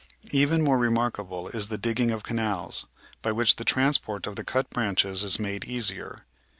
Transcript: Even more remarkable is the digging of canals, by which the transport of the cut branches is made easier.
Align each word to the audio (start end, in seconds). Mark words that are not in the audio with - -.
Even 0.31 0.63
more 0.63 0.79
remarkable 0.79 1.49
is 1.49 1.67
the 1.67 1.77
digging 1.77 2.09
of 2.09 2.23
canals, 2.23 2.87
by 3.21 3.31
which 3.31 3.57
the 3.57 3.63
transport 3.63 4.25
of 4.25 4.35
the 4.35 4.43
cut 4.43 4.67
branches 4.71 5.21
is 5.23 5.39
made 5.39 5.63
easier. 5.65 6.25